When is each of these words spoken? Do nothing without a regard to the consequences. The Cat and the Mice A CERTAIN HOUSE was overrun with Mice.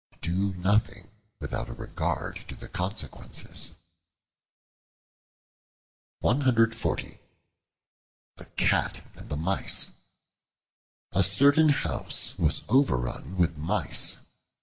Do 0.21 0.55
nothing 0.55 1.11
without 1.39 1.69
a 1.69 1.75
regard 1.75 2.45
to 2.47 2.55
the 2.55 2.67
consequences. 2.67 3.75
The 6.23 7.11
Cat 8.57 9.03
and 9.13 9.29
the 9.29 9.37
Mice 9.37 10.01
A 11.11 11.21
CERTAIN 11.23 11.69
HOUSE 11.69 12.39
was 12.39 12.65
overrun 12.67 13.37
with 13.37 13.57
Mice. 13.59 14.25